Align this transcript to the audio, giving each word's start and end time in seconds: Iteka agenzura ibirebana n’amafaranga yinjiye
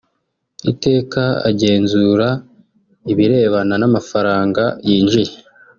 Iteka 0.71 1.23
agenzura 1.49 2.27
ibirebana 3.11 3.73
n’amafaranga 3.81 4.63
yinjiye 4.87 5.33